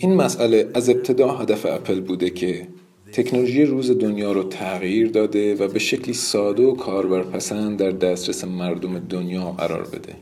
این 0.00 0.14
مسئله 0.14 0.70
از 0.74 0.88
ابتدا 0.88 1.36
هدف 1.36 1.66
اپل 1.66 2.00
بوده 2.00 2.30
که 2.30 2.68
تکنولوژی 3.12 3.64
روز 3.64 3.90
دنیا 3.90 4.32
رو 4.32 4.42
تغییر 4.42 5.08
داده 5.10 5.54
و 5.54 5.68
به 5.68 5.78
شکلی 5.78 6.14
ساده 6.14 6.62
و 6.62 6.74
کاربرپسند 6.74 7.78
در 7.78 7.90
دسترس 7.90 8.44
مردم 8.44 8.98
دنیا 8.98 9.50
قرار 9.50 9.82
بده. 9.82 10.14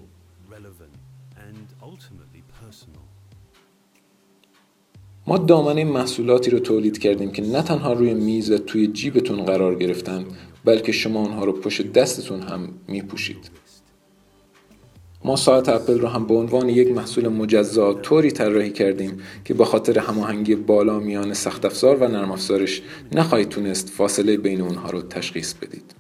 ما 5.27 5.39
دامنه 5.39 5.85
محصولاتی 5.85 6.51
رو 6.51 6.59
تولید 6.59 6.99
کردیم 6.99 7.33
که 7.33 7.43
نه 7.43 7.63
تنها 7.63 7.93
روی 7.93 8.15
میز 8.15 8.51
و 8.51 8.59
توی 8.59 8.87
جیبتون 8.87 9.45
قرار 9.45 9.75
گرفتن 9.75 10.25
بلکه 10.65 10.93
شما 10.93 11.21
اونها 11.21 11.45
رو 11.45 11.53
پشت 11.53 11.93
دستتون 11.93 12.41
هم 12.41 12.69
میپوشید. 12.89 13.51
ما 15.27 15.37
ساعت 15.37 15.69
اپل 15.69 16.01
رو 16.01 16.09
هم 16.09 16.27
به 16.27 16.35
عنوان 16.35 16.69
یک 16.69 16.89
محصول 16.89 17.29
مجزا 17.29 17.95
طوری 17.95 18.31
طراحی 18.31 18.71
کردیم 18.71 19.21
که 19.45 19.55
به 19.55 19.65
خاطر 19.65 19.99
هماهنگی 19.99 20.55
بالا 20.55 20.99
میان 20.99 21.35
سخت 21.35 21.65
افزار 21.65 21.97
و 21.97 22.09
نرم 22.09 22.33
افزارش 22.33 22.83
نخواهید 23.13 23.49
تونست 23.49 23.89
فاصله 23.89 24.37
بین 24.37 24.61
اونها 24.61 24.91
رو 24.91 25.03
تشخیص 25.03 25.55
بدید. 25.55 25.95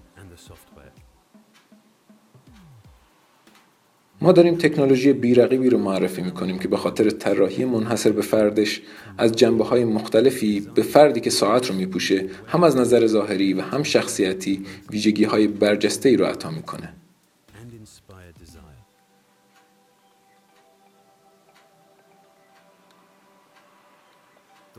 ما 4.21 4.33
داریم 4.33 4.55
تکنولوژی 4.55 5.13
بیرقیبی 5.13 5.71
رو 5.71 5.79
معرفی 5.79 6.23
می‌کنیم 6.23 6.59
که 6.59 6.69
به 6.69 6.77
خاطر 6.77 7.11
طراحی 7.11 7.65
منحصر 7.65 8.13
به 8.13 8.23
فردش 8.23 8.83
از 9.19 9.33
جنبه 9.33 9.65
های 9.65 9.85
مختلفی 9.85 10.69
به 10.75 10.83
فردی 10.83 11.21
که 11.21 11.31
ساعت 11.31 11.71
رو 11.71 11.75
میپوشه 11.75 12.27
هم 12.47 12.65
از 12.65 12.77
نظر 12.77 13.07
ظاهری 13.07 13.55
و 13.55 13.61
هم 13.61 13.83
شخصیتی 13.83 14.63
ویژگی 14.91 15.25
های 15.25 15.47
برجسته 15.47 16.09
ای 16.09 16.17
رو 16.17 16.25
عطا 16.25 16.51
می‌کنه. 16.51 16.93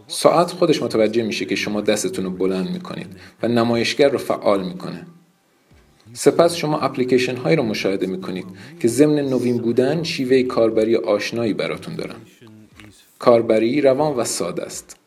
ساعت 0.07 0.51
خودش 0.51 0.83
متوجه 0.83 1.23
میشه 1.23 1.45
که 1.45 1.55
شما 1.55 1.81
دستتون 1.81 2.25
رو 2.25 2.31
بلند 2.31 2.69
می‌کنید 2.69 3.07
و 3.43 3.47
نمایشگر 3.47 4.09
رو 4.09 4.17
فعال 4.17 4.67
می‌کنه. 4.67 5.07
سپس 6.13 6.55
شما 6.55 6.79
اپلیکیشن 6.79 7.35
هایی 7.35 7.55
رو 7.55 7.63
مشاهده 7.63 8.07
می‌کنید 8.07 8.45
که 8.79 8.87
ضمن 8.87 9.19
نوین 9.19 9.57
بودن 9.57 10.03
شیوه 10.03 10.43
کاربری 10.43 10.95
آشنایی 10.95 11.53
براتون 11.53 11.95
دارن. 11.95 12.15
کاربری 13.19 13.81
روان 13.81 14.15
و 14.15 14.23
ساده 14.23 14.63
است. 14.63 14.97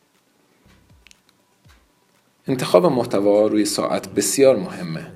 انتخاب 2.48 2.86
محتوا 2.86 3.46
روی 3.46 3.64
ساعت 3.64 4.14
بسیار 4.14 4.56
مهمه. 4.56 5.06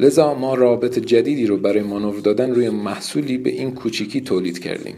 لذا 0.00 0.34
ما 0.34 0.54
رابط 0.54 0.98
جدیدی 0.98 1.46
رو 1.46 1.56
برای 1.56 1.82
مانور 1.82 2.20
دادن 2.20 2.54
روی 2.54 2.70
محصولی 2.70 3.38
به 3.38 3.50
این 3.50 3.74
کوچیکی 3.74 4.20
تولید 4.20 4.58
کردیم. 4.58 4.96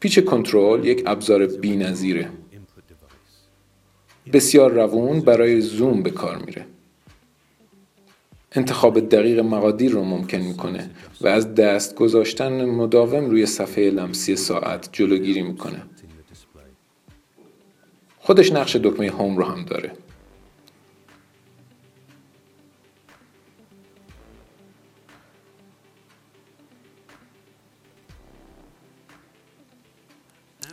پیچ 0.00 0.18
کنترل 0.18 0.84
یک 0.84 1.02
ابزار 1.06 1.46
بی‌نظیره. 1.46 2.28
بسیار 4.32 4.72
روون 4.72 5.20
برای 5.20 5.60
زوم 5.60 6.02
به 6.02 6.10
کار 6.10 6.38
میره. 6.38 6.66
انتخاب 8.52 9.00
دقیق 9.00 9.38
مقادیر 9.38 9.92
رو 9.92 10.04
ممکن 10.04 10.38
می‌کنه 10.38 10.90
و 11.20 11.28
از 11.28 11.54
دست 11.54 11.94
گذاشتن 11.94 12.64
مداوم 12.64 13.30
روی 13.30 13.46
صفحه 13.46 13.90
لمسی 13.90 14.36
ساعت 14.36 14.88
جلوگیری 14.92 15.42
می‌کنه. 15.42 15.82
خودش 18.18 18.52
نقش 18.52 18.76
دکمه 18.76 19.10
هوم 19.10 19.36
رو 19.36 19.44
هم 19.44 19.64
داره. 19.64 19.92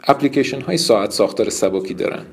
اپلیکیشن 0.07 0.61
های 0.61 0.77
ساعت 0.77 1.11
ساختار 1.11 1.49
سبکی 1.49 1.93
دارن. 1.93 2.25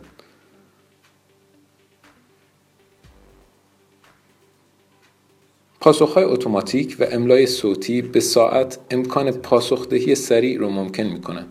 پاسخ 5.81 6.15
های 6.15 6.25
اتوماتیک 6.25 6.97
و 7.01 7.07
املای 7.13 7.47
صوتی 7.47 8.03
به 8.03 8.21
ساعت 8.21 8.79
امکان 8.91 9.31
پاسخدهی 9.31 10.15
سریع 10.15 10.59
رو 10.59 10.71
ممکن 10.71 11.03
می 11.03 11.21
کنن. 11.21 11.47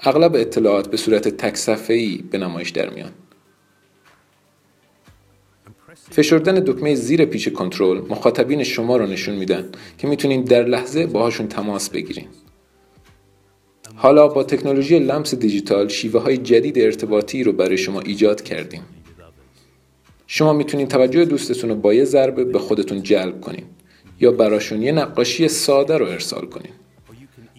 اغلب 0.00 0.34
اطلاعات 0.34 0.90
به 0.90 0.96
صورت 0.96 1.28
تک 1.28 1.90
ای 1.90 2.24
به 2.30 2.38
نمایش 2.38 2.70
در 2.70 2.90
میان. 2.90 3.12
فشردن 6.10 6.54
دکمه 6.54 6.94
زیر 6.94 7.24
پیچ 7.24 7.48
کنترل 7.48 7.98
مخاطبین 7.98 8.64
شما 8.64 8.96
رو 8.96 9.06
نشون 9.06 9.34
میدن 9.34 9.70
که 9.98 10.06
می‌تونین 10.06 10.44
در 10.44 10.64
لحظه 10.64 11.06
باهاشون 11.06 11.48
تماس 11.48 11.90
بگیرین. 11.90 12.28
حالا 13.96 14.28
با 14.28 14.42
تکنولوژی 14.42 14.98
لمس 14.98 15.34
دیجیتال 15.34 15.88
شیوه 15.88 16.20
های 16.20 16.36
جدید 16.36 16.78
ارتباطی 16.78 17.42
رو 17.42 17.52
برای 17.52 17.78
شما 17.78 18.00
ایجاد 18.00 18.42
کردیم. 18.42 18.82
شما 20.26 20.52
می‌تونید 20.52 20.88
توجه 20.88 21.24
دوستتون 21.24 21.70
رو 21.70 21.76
با 21.76 21.94
یه 21.94 22.04
ضربه 22.04 22.44
به 22.44 22.58
خودتون 22.58 23.02
جلب 23.02 23.40
کنین 23.40 23.64
یا 24.20 24.32
براشون 24.32 24.82
یه 24.82 24.92
نقاشی 24.92 25.48
ساده 25.48 25.98
رو 25.98 26.06
ارسال 26.06 26.46
کنین. 26.46 26.72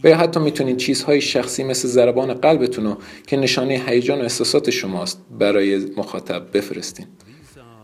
و 0.03 0.09
یا 0.09 0.17
حتی 0.17 0.39
می‌تونید 0.39 0.77
چیزهای 0.77 1.21
شخصی 1.21 1.63
مثل 1.63 1.87
ضربان 1.87 2.33
قلبتون 2.33 2.85
رو 2.85 2.97
که 3.27 3.37
نشانه 3.37 3.83
هیجان 3.87 4.19
و 4.19 4.21
احساسات 4.21 4.69
شماست 4.69 5.21
برای 5.39 5.77
مخاطب 5.97 6.45
بفرستین. 6.53 7.05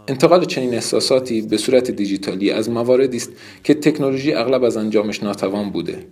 انتقال 0.08 0.46
چنین 0.46 0.74
احساساتی 0.74 1.42
به 1.42 1.58
صورت 1.58 1.92
دیجیتالی 1.92 2.52
از 2.52 2.70
مواردی 2.70 3.18
است 3.18 3.32
که 3.64 3.74
تکنولوژی 3.74 4.34
اغلب 4.34 4.64
از 4.64 4.78
انجامش 4.78 5.24
ناتوان 5.24 5.70
بوده 5.70 6.08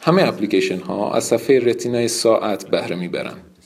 همه 0.00 0.28
اپلیکیشن 0.28 0.78
ها 0.78 1.12
از 1.12 1.24
صفحه 1.24 1.58
رتینای 1.58 2.08
ساعت 2.08 2.70
بهره 2.70 2.96
می‌برند. 2.96 3.58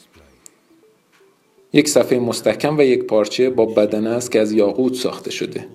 یک 1.73 1.89
صفحه 1.89 2.19
مستحکم 2.19 2.79
و 2.79 2.83
یک 2.83 3.05
پارچه 3.05 3.51
با 3.51 3.67
بدن 3.67 4.07
است 4.07 4.33
که 4.33 4.41
از 4.41 4.53
یاقوت 4.53 4.95
ساخته 4.95 5.31
شده. 5.31 5.69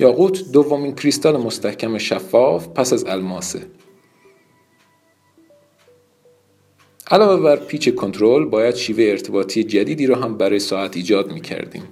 یاقوت 0.00 0.52
دومین 0.52 0.94
کریستال 0.94 1.36
مستحکم 1.36 1.98
شفاف 1.98 2.68
پس 2.68 2.92
از 2.92 3.04
الماسه. 3.04 3.66
علاوه 7.10 7.42
بر 7.42 7.56
پیچ 7.56 7.94
کنترل 7.94 8.44
باید 8.44 8.74
شیوه 8.74 9.04
ارتباطی 9.04 9.64
جدیدی 9.64 10.06
را 10.06 10.16
هم 10.16 10.36
برای 10.36 10.58
ساعت 10.58 10.96
ایجاد 10.96 11.32
می 11.32 11.40
کردیم. 11.40 11.82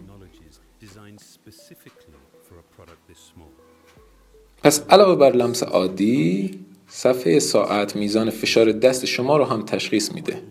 پس 4.62 4.86
علاوه 4.90 5.14
بر 5.14 5.32
لمس 5.32 5.62
عادی 5.62 6.67
صفحه 6.90 7.38
ساعت 7.38 7.96
میزان 7.96 8.30
فشار 8.30 8.72
دست 8.72 9.04
شما 9.04 9.36
رو 9.36 9.44
هم 9.44 9.62
تشخیص 9.62 10.12
میده. 10.12 10.42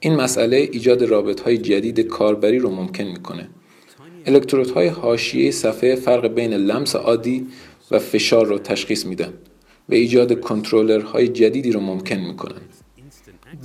این 0.00 0.16
مسئله 0.16 0.56
ایجاد 0.56 1.02
رابط 1.02 1.40
های 1.40 1.58
جدید 1.58 2.00
کاربری 2.00 2.58
رو 2.58 2.70
ممکن 2.70 3.04
می‌کنه. 3.04 3.48
الکترودهای 4.26 4.86
حاشیه 4.86 5.50
صفحه 5.50 5.94
فرق 5.94 6.26
بین 6.26 6.54
لمس 6.54 6.96
عادی 6.96 7.46
و 7.90 7.98
فشار 7.98 8.46
رو 8.46 8.58
تشخیص 8.58 9.06
میدن 9.06 9.32
و 9.88 9.94
ایجاد 9.94 10.40
کنترلرهای 10.40 11.28
جدیدی 11.28 11.72
رو 11.72 11.80
ممکن 11.80 12.16
می‌کنن. 12.16 12.60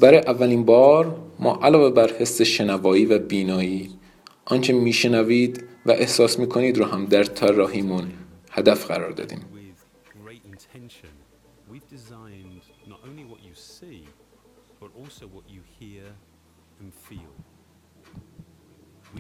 برای 0.02 0.20
اولین 0.20 0.66
بار 0.66 1.16
ما 1.40 1.60
علاوه 1.64 1.90
بر 1.90 2.12
حس 2.20 2.42
شنوایی 2.42 3.06
و 3.06 3.20
بینایی 3.20 3.90
آنچه 4.46 4.74
میشنوید 4.74 5.64
و 5.86 5.92
احساس 5.92 6.40
می‌کنید 6.40 6.78
رو 6.78 6.86
هم 6.86 7.06
در 7.06 7.24
طراحیمون 7.24 8.04
هدف 8.52 8.86
قرار 8.86 9.12
دادیم. 9.12 9.40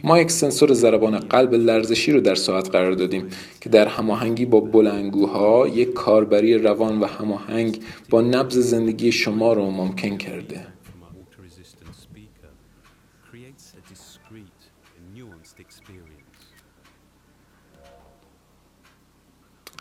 ما 0.03 0.19
یک 0.19 0.31
سنسور 0.31 0.73
ضربان 0.73 1.19
قلب 1.19 1.53
لرزشی 1.53 2.11
رو 2.11 2.21
در 2.21 2.35
ساعت 2.35 2.69
قرار 2.69 2.91
دادیم 2.91 3.29
که 3.61 3.69
در 3.69 3.87
هماهنگی 3.87 4.45
با 4.45 4.59
بلنگوها 4.59 5.67
یک 5.67 5.93
کاربری 5.93 6.57
روان 6.57 6.99
و 6.99 7.05
هماهنگ 7.05 7.83
با 8.09 8.21
نبض 8.21 8.57
زندگی 8.57 9.11
شما 9.11 9.53
رو 9.53 9.71
ممکن 9.71 10.17
کرده. 10.17 10.74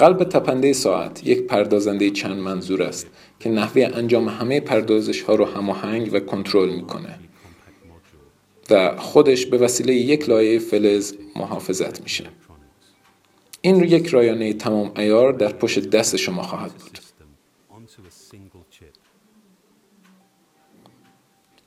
قلب 0.04 0.24
تپنده 0.24 0.72
ساعت 0.72 1.26
یک 1.26 1.46
پردازنده 1.46 2.10
چند 2.10 2.38
منظور 2.38 2.82
است 2.82 3.06
که 3.40 3.50
نحوه 3.50 3.90
انجام 3.94 4.28
همه 4.28 4.60
پردازش 4.60 5.20
ها 5.20 5.34
رو 5.34 5.44
هماهنگ 5.44 6.10
و 6.12 6.20
کنترل 6.20 6.74
می‌کنه. 6.74 7.18
و 8.70 8.96
خودش 8.96 9.46
به 9.46 9.58
وسیله 9.58 9.94
یک 9.94 10.28
لایه 10.28 10.58
فلز 10.58 11.14
محافظت 11.36 12.02
میشه. 12.02 12.24
این 13.60 13.80
رو 13.80 13.86
یک 13.86 14.06
رایانه 14.06 14.52
تمام 14.52 14.92
ایار 14.96 15.32
در 15.32 15.52
پشت 15.52 15.90
دست 15.90 16.16
شما 16.16 16.42
خواهد 16.42 16.72
بود. 16.72 16.98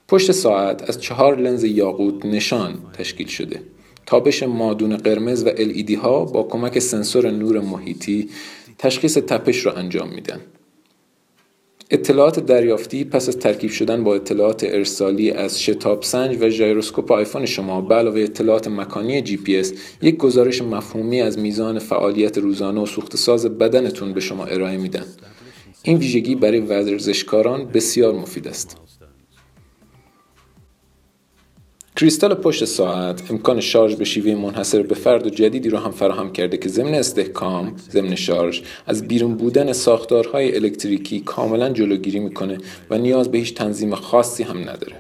پشت 0.07 0.31
ساعت 0.31 0.89
از 0.89 1.01
چهار 1.01 1.37
لنز 1.37 1.63
یاقوت 1.63 2.25
نشان 2.25 2.91
تشکیل 2.93 3.27
شده. 3.27 3.61
تابش 4.07 4.43
مادون 4.43 4.97
قرمز 4.97 5.43
و 5.43 5.49
LED 5.49 5.91
ها 5.91 6.25
با 6.25 6.43
کمک 6.43 6.79
سنسور 6.79 7.31
نور 7.31 7.59
محیطی 7.59 8.29
تشخیص 8.77 9.17
تپش 9.17 9.65
را 9.65 9.73
انجام 9.73 10.09
میدن. 10.09 10.39
اطلاعات 11.91 12.39
دریافتی 12.39 13.03
پس 13.03 13.27
از 13.29 13.37
ترکیب 13.37 13.69
شدن 13.69 14.03
با 14.03 14.15
اطلاعات 14.15 14.63
ارسالی 14.63 15.31
از 15.31 15.61
شتاب 15.63 16.03
سنج 16.03 16.37
و 16.41 16.49
gyroscope 16.49 17.11
آیفون 17.11 17.45
شما 17.45 17.81
به 17.81 17.95
علاوه 17.95 18.21
اطلاعات 18.21 18.67
مکانی 18.67 19.21
جی 19.21 19.37
پی 19.37 19.57
اس 19.57 19.73
یک 20.01 20.17
گزارش 20.17 20.61
مفهومی 20.61 21.21
از 21.21 21.39
میزان 21.39 21.79
فعالیت 21.79 22.37
روزانه 22.37 22.81
و 22.81 22.85
سوخت 22.85 23.15
ساز 23.15 23.45
بدنتون 23.45 24.13
به 24.13 24.19
شما 24.19 24.45
ارائه 24.45 24.77
میدن. 24.77 25.05
این 25.83 25.97
ویژگی 25.97 26.35
برای 26.35 26.59
ورزشکاران 26.59 27.65
بسیار 27.65 28.13
مفید 28.13 28.47
است. 28.47 28.77
کریستال 31.97 32.33
پشت 32.33 32.65
ساعت 32.65 33.31
امکان 33.31 33.61
شارژ 33.61 33.95
به 33.95 34.05
شیوه 34.05 34.35
منحصر 34.35 34.81
به 34.81 34.95
فرد 34.95 35.25
و 35.25 35.29
جدیدی 35.29 35.69
را 35.69 35.79
هم 35.79 35.91
فراهم 35.91 36.31
کرده 36.31 36.57
که 36.57 36.69
ضمن 36.69 36.93
استحکام 36.93 37.75
ضمن 37.91 38.15
شارژ 38.15 38.61
از 38.87 39.07
بیرون 39.07 39.35
بودن 39.35 39.73
ساختارهای 39.73 40.55
الکتریکی 40.55 41.19
کاملا 41.19 41.69
جلوگیری 41.69 42.19
می‌کنه 42.19 42.57
و 42.89 42.97
نیاز 42.97 43.31
به 43.31 43.37
هیچ 43.37 43.53
تنظیم 43.53 43.95
خاصی 43.95 44.43
هم 44.43 44.57
نداره. 44.57 44.95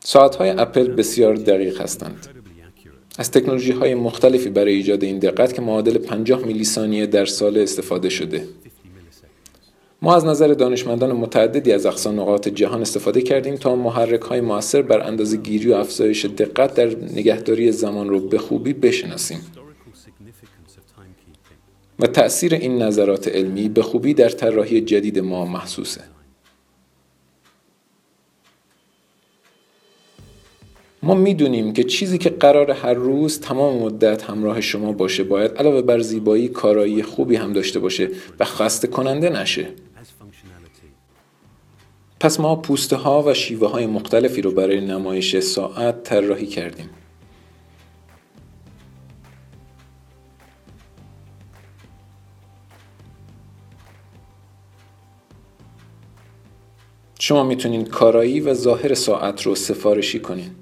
ساعتهای 0.00 0.50
اپل 0.50 0.88
بسیار 0.88 1.34
دقیق 1.34 1.80
هستند. 1.80 2.26
از 3.18 3.30
تکنولوژی 3.30 3.72
های 3.72 3.94
مختلفی 3.94 4.50
برای 4.50 4.74
ایجاد 4.74 5.04
این 5.04 5.18
دقت 5.18 5.54
که 5.54 5.62
معادل 5.62 5.98
50 5.98 6.46
میلی 6.46 6.64
ثانیه 6.64 7.06
در 7.06 7.24
سال 7.24 7.58
استفاده 7.58 8.08
شده. 8.08 8.44
ما 10.04 10.16
از 10.16 10.24
نظر 10.24 10.48
دانشمندان 10.48 11.12
متعددی 11.12 11.72
از 11.72 11.86
اقصا 11.86 12.12
نقاط 12.12 12.48
جهان 12.48 12.80
استفاده 12.80 13.22
کردیم 13.22 13.56
تا 13.56 13.76
محرک 13.76 14.20
های 14.20 14.40
موثر 14.40 14.82
بر 14.82 15.00
اندازه 15.00 15.36
گیری 15.36 15.70
و 15.70 15.74
افزایش 15.74 16.24
دقت 16.24 16.74
در 16.74 16.86
نگهداری 16.86 17.72
زمان 17.72 18.08
رو 18.08 18.20
به 18.20 18.38
خوبی 18.38 18.72
بشناسیم. 18.72 19.40
و 21.98 22.06
تأثیر 22.06 22.54
این 22.54 22.82
نظرات 22.82 23.28
علمی 23.28 23.68
به 23.68 23.82
خوبی 23.82 24.14
در 24.14 24.28
طراحی 24.28 24.80
جدید 24.80 25.18
ما 25.18 25.44
محسوسه. 25.44 26.00
ما 31.02 31.14
می‌دونیم 31.14 31.72
که 31.72 31.84
چیزی 31.84 32.18
که 32.18 32.30
قرار 32.30 32.70
هر 32.70 32.94
روز 32.94 33.40
تمام 33.40 33.82
مدت 33.82 34.22
همراه 34.22 34.60
شما 34.60 34.92
باشه 34.92 35.24
باید 35.24 35.52
علاوه 35.52 35.82
بر 35.82 35.98
زیبایی 35.98 36.48
کارایی 36.48 37.02
خوبی 37.02 37.36
هم 37.36 37.52
داشته 37.52 37.78
باشه 37.78 38.08
و 38.40 38.44
خسته 38.44 38.88
کننده 38.88 39.30
نشه. 39.30 39.66
پس 42.24 42.40
ما 42.40 42.56
پوسته 42.56 42.96
ها 42.96 43.22
و 43.22 43.34
شیوه 43.34 43.70
های 43.70 43.86
مختلفی 43.86 44.42
رو 44.42 44.50
برای 44.50 44.80
نمایش 44.80 45.38
ساعت 45.38 46.02
طراحی 46.02 46.46
کردیم. 46.46 46.90
شما 57.18 57.44
می‌تونید 57.44 57.88
کارایی 57.88 58.40
و 58.40 58.54
ظاهر 58.54 58.94
ساعت 58.94 59.42
رو 59.42 59.54
سفارشی 59.54 60.20
کنید. 60.20 60.52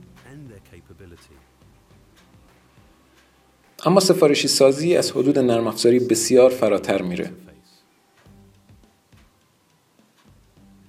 اما 3.85 4.01
سفارشی 4.01 4.49
سازی 4.49 4.97
از 4.97 5.11
حدود 5.11 5.39
نرم 5.39 5.67
افزاری 5.67 5.99
بسیار 5.99 6.51
فراتر 6.51 7.03
میره. 7.03 7.31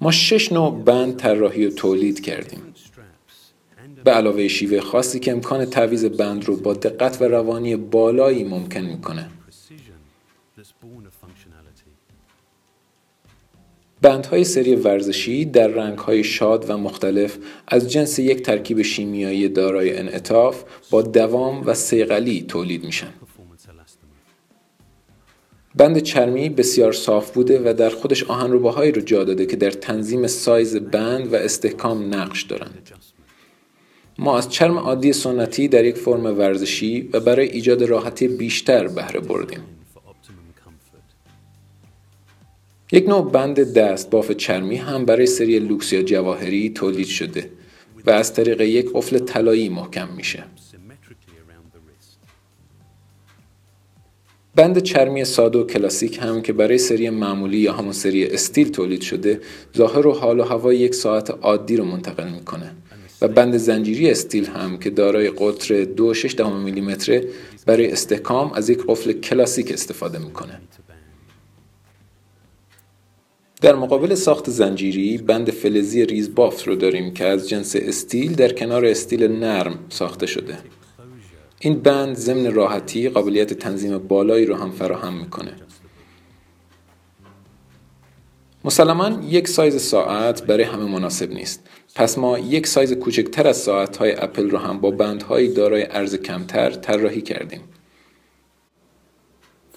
ما 0.04 0.12
شش 0.12 0.52
نوع 0.52 0.84
بند 0.84 1.18
طراحی 1.18 1.66
و 1.66 1.70
تولید 1.70 2.22
کردیم 2.22 2.62
به 4.04 4.12
علاوه 4.12 4.48
شیوه 4.48 4.80
خاصی 4.80 5.20
که 5.20 5.32
امکان 5.32 5.66
تعویز 5.66 6.06
بند 6.06 6.46
رو 6.46 6.56
با 6.56 6.74
دقت 6.74 7.22
و 7.22 7.26
روانی 7.26 7.76
بالایی 7.76 8.44
ممکن 8.44 8.82
می‌کنه 8.82 9.30
بندهای 14.02 14.44
سری 14.44 14.76
ورزشی 14.76 15.46
در 15.46 15.68
رنگهای 15.68 16.24
شاد 16.24 16.70
و 16.70 16.78
مختلف 16.78 17.38
از 17.68 17.92
جنس 17.92 18.20
یک 18.20 18.42
ترکیب 18.42 18.82
شیمیایی 18.82 19.50
دارای 19.50 19.98
انعطاف 19.98 20.64
با 20.90 21.02
دوام 21.02 21.62
و 21.66 21.74
سیغلی 21.74 22.46
تولید 22.48 22.86
میشن. 22.86 23.14
بند 25.76 26.00
چرمی 26.00 26.50
بسیار 26.50 26.92
صاف 26.92 27.32
بوده 27.32 27.62
و 27.70 27.74
در 27.74 27.90
خودش 27.90 28.24
آهنرباهایی 28.24 28.92
رو 28.92 29.02
جا 29.02 29.24
داده 29.24 29.46
که 29.46 29.56
در 29.56 29.72
تنظیم 29.72 30.28
سایز 30.28 30.76
بند 30.76 31.34
و 31.34 31.36
استحکام 31.36 32.14
نقش 32.16 32.44
دارند. 32.44 32.90
ما 34.20 34.38
از 34.38 34.50
چرم 34.50 34.78
عادی 34.78 35.14
سنتی 35.14 35.68
در 35.68 35.86
یک 35.86 35.98
فرم 35.98 36.26
ورزشی 36.26 37.10
و 37.14 37.20
برای 37.20 37.50
ایجاد 37.50 37.84
راحتی 37.84 38.28
بیشتر 38.28 38.88
بهره 38.88 39.20
بردیم. 39.20 39.60
یک 42.92 43.10
نوع 43.10 43.32
بند 43.32 43.74
دست 43.74 44.10
باف 44.10 44.32
چرمی 44.32 44.76
هم 44.76 45.06
برای 45.06 45.26
سری 45.26 45.60
لوکس 45.60 45.94
یا 45.94 46.02
جواهری 46.02 46.70
تولید 46.70 47.08
شده 47.08 47.50
و 48.06 48.10
از 48.12 48.34
طریق 48.34 48.62
یک 48.62 48.90
قفل 48.94 49.20
طلایی 49.20 49.70
محکم 49.70 50.08
میشه. 50.18 50.44
بند 54.56 54.80
چرمی 54.80 55.26
ساده 55.26 55.60
و 55.60 55.64
کلاسیک 55.64 56.20
هم 56.22 56.42
که 56.42 56.54
برای 56.54 56.78
سری 56.78 57.10
معمولی 57.10 57.58
یا 57.58 57.74
همون 57.74 57.92
سری 57.92 58.26
استیل 58.26 58.70
تولید 58.70 59.02
شده 59.02 59.42
ظاهر 59.78 60.08
و 60.08 60.12
حال 60.14 60.40
و 60.40 60.44
هوای 60.44 60.78
یک 60.78 60.96
ساعت 60.96 61.30
عادی 61.30 61.78
رو 61.78 61.86
منتقل 61.86 62.30
می‌کنه. 62.30 62.72
و 63.22 63.28
بند 63.28 63.58
زنجیری 63.58 64.12
استیل 64.12 64.46
هم 64.46 64.78
که 64.78 64.90
دارای 64.90 65.30
قطر 65.30 65.86
2.6 65.86 66.40
میلیمتره 66.40 67.28
برای 67.66 67.92
استحکام 67.92 68.54
از 68.54 68.70
یک 68.70 68.80
قفل 68.88 69.12
کلاسیک 69.14 69.72
استفاده 69.72 70.20
می‌کنه. 70.20 70.62
در 73.62 73.76
مقابل 73.76 74.16
ساخت 74.16 74.50
زنجیری 74.50 75.18
بند 75.18 75.52
فلزی 75.52 76.06
ریز 76.06 76.36
بافت 76.36 76.68
رو 76.68 76.76
داریم 76.76 77.14
که 77.14 77.26
از 77.26 77.50
جنس 77.50 77.76
استیل 77.76 78.34
در 78.34 78.54
کنار 78.54 78.86
استیل 78.86 79.28
نرم 79.28 79.80
ساخته 79.90 80.26
شده. 80.26 80.58
این 81.66 81.80
بند 81.80 82.16
ضمن 82.16 82.54
راحتی 82.54 83.10
قابلیت 83.10 83.54
تنظیم 83.54 83.98
بالایی 83.98 84.46
رو 84.46 84.56
هم 84.56 84.72
فراهم 84.72 85.14
می‌کنه. 85.14 85.52
مسلما 88.66 89.10
یک 89.30 89.48
سایز 89.48 89.82
ساعت 89.82 90.44
برای 90.44 90.64
همه 90.64 90.86
مناسب 90.86 91.32
نیست. 91.32 91.64
پس 91.96 92.18
ما 92.18 92.40
یک 92.40 92.68
سایز 92.68 92.94
کوچکتر 92.94 93.48
از 93.48 93.58
ساعت 93.58 93.98
های 93.98 94.12
اپل 94.12 94.50
رو 94.50 94.58
هم 94.58 94.80
با 94.80 94.92
بندهایی 94.92 95.54
دارای 95.54 95.88
عرض 95.90 96.16
کمتر 96.16 96.70
طراحی 96.70 97.22
کردیم. 97.22 97.62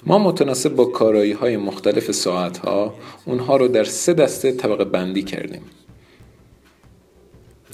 ما 0.07 0.19
متناسب 0.19 0.75
با 0.75 0.85
کارایی 0.85 1.33
های 1.33 1.57
مختلف 1.57 2.11
ساعت 2.13 2.59
ها 2.59 2.95
اونها 3.25 3.57
رو 3.57 3.69
در 3.69 3.85
سه 3.85 4.15
دسته 4.15 4.53
طبقه 4.53 4.85
بندی 4.85 5.23
کردیم. 5.23 5.63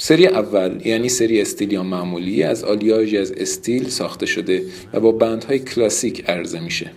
سری 0.04 0.26
اول 0.26 0.87
یعنی 0.87 1.09
سری 1.09 1.40
استیل 1.40 1.73
یا 1.73 1.82
معمولی 1.82 2.42
از 2.42 2.64
آلیاژ 2.64 3.14
از 3.14 3.32
استیل 3.32 3.88
ساخته 3.88 4.26
شده 4.26 4.62
و 4.92 5.00
با 5.00 5.12
بندهای 5.12 5.59
کلاسیک 5.59 6.30
عرضه 6.30 6.61
میشه. 6.61 6.90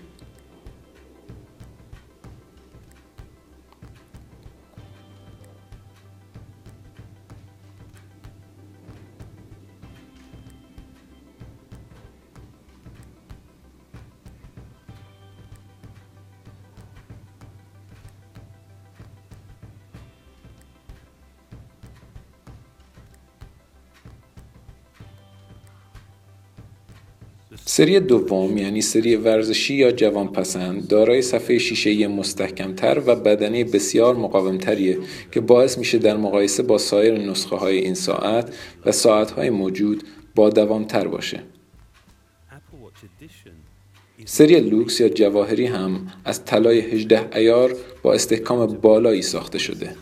سری 27.65 27.99
دوم 27.99 28.57
یعنی 28.57 28.81
سری 28.81 29.15
ورزشی 29.15 29.73
یا 29.73 29.91
جوان 29.91 30.27
پسند 30.27 30.87
دارای 30.87 31.21
صفحه 31.21 31.57
شیشه 31.57 32.07
مستحکمتر 32.07 33.01
و 33.05 33.15
بدنه 33.15 33.63
بسیار 33.63 34.15
مقاومتریه 34.15 34.97
که 35.31 35.41
باعث 35.41 35.77
میشه 35.77 35.97
در 35.97 36.17
مقایسه 36.17 36.63
با 36.63 36.77
سایر 36.77 37.17
نسخه 37.17 37.55
های 37.55 37.77
این 37.77 37.93
ساعت 37.93 38.55
و 38.85 38.91
ساعت 38.91 39.31
های 39.31 39.49
موجود 39.49 40.03
با 40.35 40.49
دوامتر 40.49 41.07
باشه. 41.07 41.43
سری 44.25 44.59
لوکس 44.59 44.99
یا 44.99 45.09
جواهری 45.09 45.65
هم 45.65 46.07
از 46.25 46.45
طلای 46.45 46.79
18 46.79 47.37
ایار 47.37 47.75
با 48.03 48.13
استحکام 48.13 48.65
بالایی 48.65 49.21
ساخته 49.21 49.57
شده. 49.57 49.95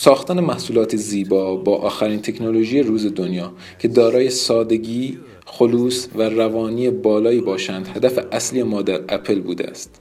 ساختن 0.00 0.40
محصولات 0.40 0.96
زیبا 0.96 1.56
با 1.56 1.76
آخرین 1.76 2.22
تکنولوژی 2.22 2.82
روز 2.82 3.14
دنیا 3.14 3.52
که 3.78 3.88
دارای 3.88 4.30
سادگی، 4.30 5.18
خلوص 5.46 6.08
و 6.14 6.22
روانی 6.22 6.90
بالایی 6.90 7.40
باشند 7.40 7.88
هدف 7.96 8.18
اصلی 8.32 8.62
ما 8.62 8.82
در 8.82 9.00
اپل 9.08 9.40
بوده 9.40 9.66
است 9.70 10.00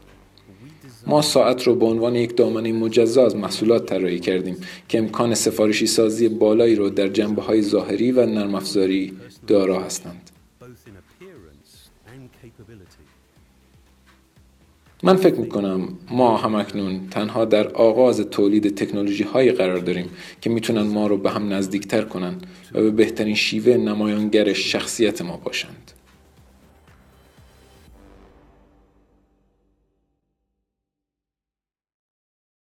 ما 1.07 1.21
ساعت 1.21 1.63
رو 1.63 1.75
به 1.75 1.85
عنوان 1.85 2.15
یک 2.15 2.37
دامنه 2.37 2.73
مجزا 2.73 3.25
از 3.25 3.35
محصولات 3.35 3.85
طراحی 3.85 4.19
کردیم 4.19 4.57
که 4.89 4.97
امکان 4.97 5.35
سفارشی 5.35 5.87
سازی 5.87 6.29
بالایی 6.29 6.75
رو 6.75 6.89
در 6.89 7.07
جنبه 7.07 7.41
های 7.41 7.61
ظاهری 7.61 8.11
و 8.11 8.25
نرم 8.25 8.55
افزاری 8.55 9.13
دارا 9.47 9.79
هستند. 9.79 10.26
من 15.03 15.15
فکر 15.15 15.35
می‌کنم 15.35 15.89
ما 16.11 16.37
همکنون 16.37 17.07
تنها 17.11 17.45
در 17.45 17.67
آغاز 17.67 18.21
تولید 18.21 18.75
تکنولوژی 18.75 19.23
هایی 19.23 19.51
قرار 19.51 19.77
داریم 19.77 20.09
که 20.41 20.49
می‌تونن 20.49 20.81
ما 20.81 21.07
رو 21.07 21.17
به 21.17 21.31
هم 21.31 21.53
نزدیکتر 21.53 22.01
کنن 22.01 22.35
و 22.73 22.81
به 22.81 22.91
بهترین 22.91 23.35
شیوه 23.35 23.77
نمایانگر 23.77 24.53
شخصیت 24.53 25.21
ما 25.21 25.37
باشند. 25.37 25.91